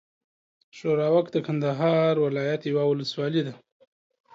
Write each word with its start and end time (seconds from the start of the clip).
ښوراوک 0.77 1.25
د 1.31 1.37
کندهار 1.47 2.13
ولايت 2.25 2.61
یوه 2.71 2.83
اولسوالي 2.89 3.41
ده. 3.47 3.53